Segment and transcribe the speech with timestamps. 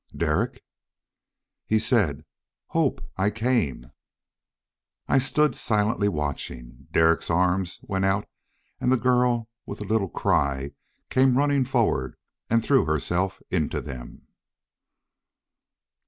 [0.17, 0.63] "Derek!"
[1.67, 2.25] He said,
[2.69, 3.91] "Hope, I came...."
[5.07, 6.87] I stood silently watching.
[6.91, 8.27] Derek's arms went out,
[8.79, 10.71] and the girl, with a little cry,
[11.11, 12.15] came running forward
[12.49, 14.25] and threw herself into them.